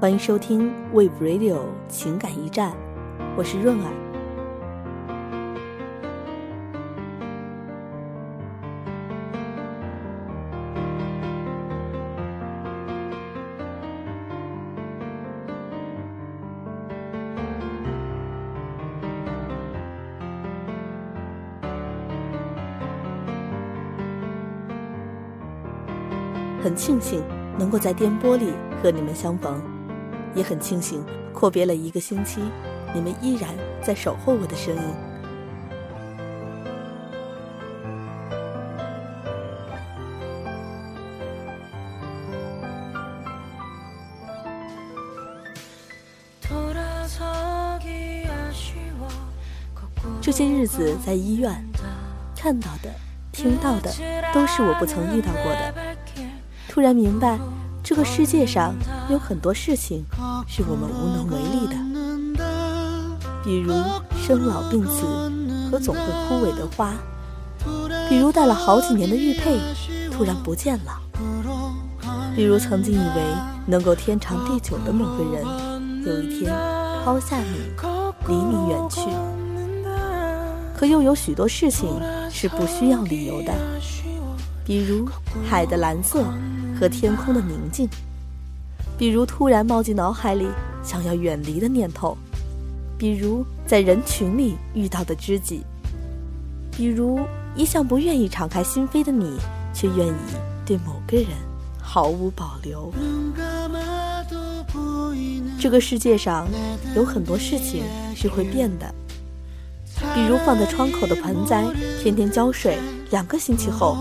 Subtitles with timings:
[0.00, 1.58] 欢迎收听 We Radio
[1.88, 2.72] 情感驿站，
[3.36, 3.90] 我是润儿。
[26.62, 27.20] 很庆幸
[27.58, 29.60] 能够在电波里和你们相逢，
[30.38, 32.40] 也很庆幸阔别了一个星期，
[32.94, 33.50] 你们依然
[33.82, 34.82] 在守候我的声音。
[50.20, 51.64] 这些日子在医院
[52.36, 52.90] 看到的、
[53.32, 53.90] 听到的，
[54.32, 55.74] 都是我不曾遇到过的。
[56.68, 57.38] 突然明白，
[57.82, 58.74] 这个世界上
[59.08, 60.04] 有很多事情
[60.46, 61.74] 是我们无能为力的，
[63.42, 63.72] 比如
[64.20, 65.06] 生老病死
[65.70, 66.92] 和总会枯萎的花，
[68.08, 69.58] 比如戴了好几年的玉佩
[70.12, 71.00] 突然不见了，
[72.36, 73.22] 比如曾经以为
[73.66, 76.54] 能够天长地久的某个人，有一天
[77.04, 77.72] 抛下你，
[78.26, 79.00] 离你远去。
[80.76, 81.88] 可又有许多事情
[82.30, 83.52] 是不需要理由的，
[84.64, 85.08] 比如
[85.48, 86.22] 海的蓝色。
[86.78, 87.88] 和天空的宁静，
[88.96, 90.46] 比如突然冒进脑海里
[90.82, 92.16] 想要远离的念头，
[92.96, 95.62] 比如在人群里遇到的知己，
[96.70, 97.18] 比如
[97.56, 99.38] 一向不愿意敞开心扉的你，
[99.74, 100.12] 却愿意
[100.64, 101.28] 对某个人
[101.80, 102.92] 毫无保留。
[105.60, 106.46] 这个世界上
[106.94, 107.82] 有很多事情
[108.14, 108.94] 是会变的，
[110.14, 111.64] 比如放在窗口的盆栽，
[112.00, 112.78] 天天浇水，
[113.10, 113.96] 两个星期后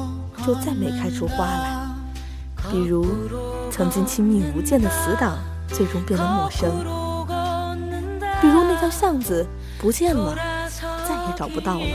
[0.46, 1.77] 就再没开出花来。
[2.72, 3.06] 比如，
[3.72, 6.70] 曾经亲密无间的死党，最终变得陌生；
[8.42, 9.46] 比如那条巷子
[9.80, 10.36] 不见了，
[11.08, 11.86] 再也找不到了。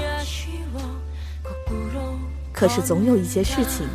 [2.53, 3.87] 可是总有一些事情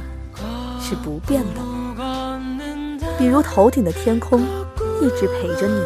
[0.79, 1.61] 是不变的，
[3.17, 4.41] 比如头顶的天空
[5.01, 5.81] 一直陪着你；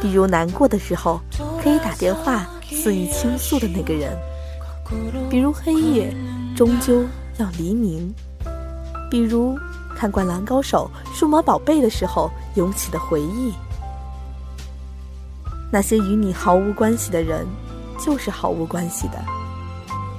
[0.00, 1.20] 比如难过的时候
[1.62, 4.12] 可以打电话肆意倾诉的那个人；
[5.28, 6.14] 比如黑夜
[6.54, 7.04] 终究
[7.38, 8.12] 要黎明；
[9.10, 9.58] 比如。
[10.02, 13.52] 看《灌篮高手》《数码宝贝》的时候涌起的回忆，
[15.70, 17.46] 那些与你毫无关系的人，
[18.04, 19.24] 就是毫无关系的。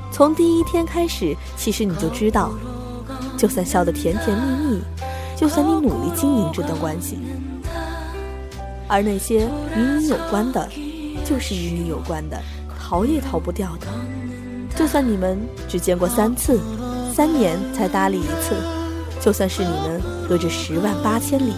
[0.09, 2.53] 从第一天开始，其实你就知道，
[3.35, 4.81] 就算笑得甜甜蜜蜜，
[5.35, 7.19] 就算你努力经营这段关系，
[8.87, 10.65] 而那些与你有关的，
[11.25, 12.41] 就是与你有关的，
[12.79, 13.87] 逃也逃不掉的。
[14.77, 16.61] 就算你们只见过三次，
[17.13, 18.55] 三年才搭理一次。
[19.23, 21.53] 就算是你们隔着十万八千里，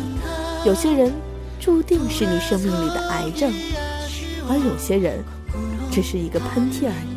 [0.67, 1.11] 有些人
[1.59, 3.51] 注定是你生命里的癌症，
[4.47, 5.23] 而有些人
[5.91, 7.14] 只是一个喷嚏而已。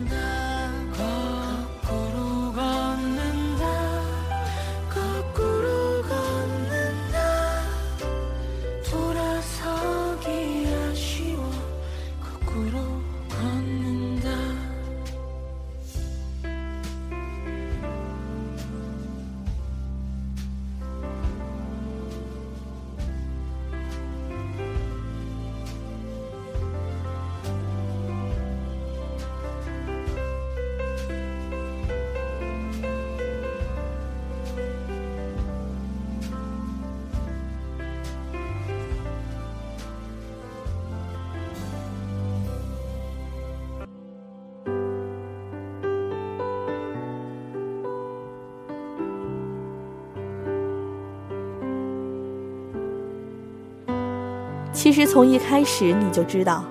[54.79, 56.65] 其实从一开始你就知道，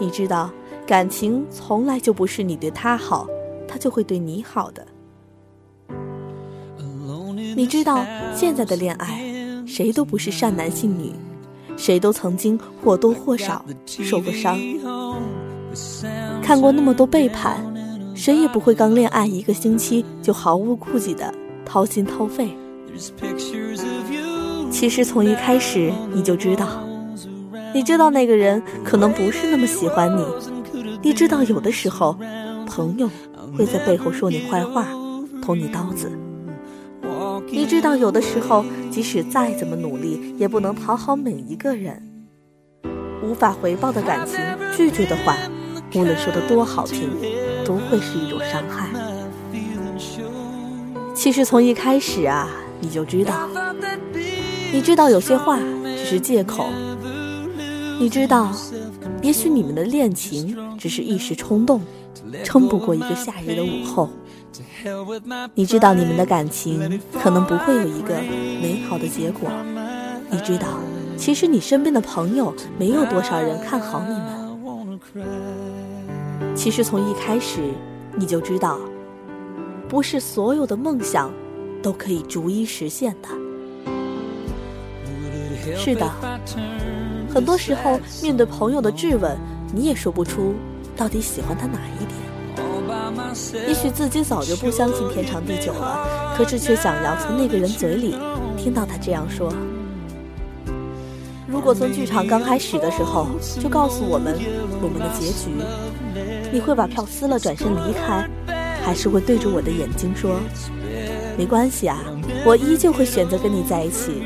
[0.00, 0.50] 你知道
[0.84, 3.28] 感情从来就不是你对他好，
[3.68, 4.84] 他就会对你好的。
[7.54, 9.22] 你知道现在的恋爱，
[9.68, 11.12] 谁都不是善男信女，
[11.76, 14.58] 谁都曾经或多或少受过伤，
[16.42, 17.64] 看过那么多背叛，
[18.16, 21.32] 谁也不会刚恋爱一个星期就毫无顾忌的
[21.64, 22.48] 掏心掏肺。
[24.72, 26.83] 其实从一开始你就知道。
[27.74, 30.24] 你知道那个人可能不是那么喜欢你，
[31.02, 32.16] 你知道有的时候，
[32.68, 33.10] 朋友
[33.58, 34.86] 会在背后说你坏话，
[35.42, 36.08] 捅你刀子。
[37.48, 42.00] 你知道有的时候，即使再怎么努力，也不能讨好每一个人。
[43.24, 44.38] 无法回报的感情，
[44.76, 45.36] 拒绝的话，
[45.96, 47.10] 无论说的多好听，
[47.64, 48.88] 都会是一种伤害。
[51.12, 52.48] 其实从一开始啊，
[52.78, 53.48] 你就知道，
[54.72, 56.68] 你知道有些话只是借口。
[57.98, 58.52] 你知道，
[59.22, 61.80] 也许你们的恋情只是一时冲动，
[62.42, 64.10] 撑不过一个夏日的午后。
[65.54, 68.20] 你知道，你们的感情可能不会有一个
[68.60, 69.48] 美好的结果。
[70.30, 70.66] 你知道，
[71.16, 74.44] 其实你身边的朋友没有多少人看好你们。
[76.54, 77.62] 其实从一开始，
[78.16, 78.78] 你就知道，
[79.88, 81.32] 不是所有的梦想
[81.82, 83.28] 都可以逐一实现的。
[85.76, 86.10] 是的，
[87.34, 89.36] 很多时候面对朋友的质问，
[89.74, 90.54] 你也说不出
[90.96, 93.66] 到底喜欢他哪一点。
[93.66, 98.14] 也许自己早就不相信天长地久了，可是却想要从那个人嘴里
[98.56, 99.52] 听到他这样说。
[101.48, 103.26] 如果从剧场刚开始的时候
[103.60, 104.38] 就告诉我们
[104.80, 105.50] 我们的结局，
[106.52, 108.30] 你会把票撕了转身离开，
[108.80, 110.38] 还是会对着我的眼睛说
[111.36, 111.98] ：“没关系啊，
[112.46, 114.22] 我依旧会选择跟你在一起。”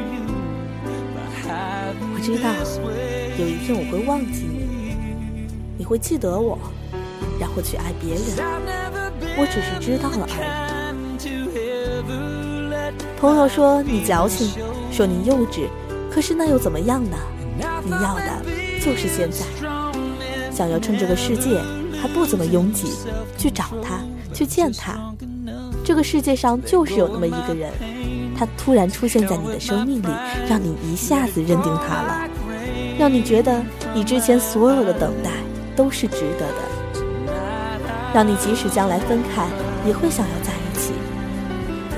[2.01, 2.51] 我知道
[3.39, 5.47] 有一天我会忘记你，
[5.79, 6.59] 你会记得我，
[7.39, 8.23] 然后去爱别人。
[9.39, 10.49] 我只是知道了而已。
[13.21, 14.51] 朋友说你矫情，
[14.91, 15.69] 说你幼稚，
[16.11, 17.17] 可是那又怎么样呢？
[17.85, 18.43] 你要的
[18.81, 19.47] 就是现在。
[20.53, 21.63] 想要趁这个世界
[22.03, 22.89] 还不怎么拥挤，
[23.39, 24.01] 去找他，
[24.35, 25.15] 去见他。
[25.85, 27.73] 这个世界上就是有那么一个人，
[28.37, 30.09] 他突然出现在你的生命里，
[30.49, 32.28] 让你一下子认定他了，
[32.99, 33.63] 让你觉得
[33.95, 35.31] 你之前所有的等待
[35.77, 36.69] 都是值得的。
[38.13, 39.47] 让你即使将来分开，
[39.87, 40.93] 也会想要在一起，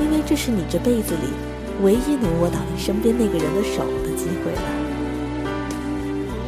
[0.00, 1.30] 因为这是你这辈子里
[1.82, 4.60] 唯一能握到你身边那个人的手的机会了。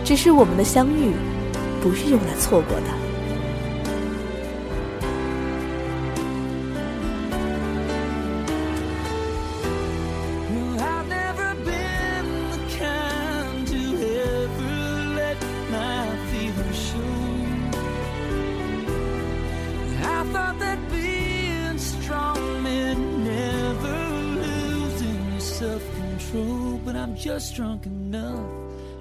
[0.05, 1.13] 只是我们的相遇，
[1.81, 3.12] 不是用来错过的。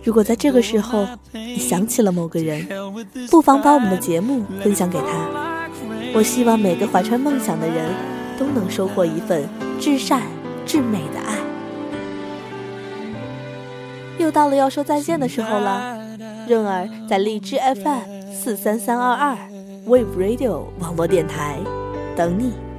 [0.03, 2.67] 如果在这个时候你想起了某个人，
[3.29, 5.69] 不妨把我们的节目分享给他。
[6.13, 7.93] 我希望每个怀揣梦想的人
[8.37, 9.47] 都能收获一份
[9.79, 10.23] 至善
[10.65, 11.37] 至美的爱。
[14.17, 15.97] 又到了要说再见的时候了，
[16.47, 19.37] 润儿在荔枝 FM 四三三二二
[19.87, 21.59] Wave Radio 网络电台
[22.15, 22.70] 等你。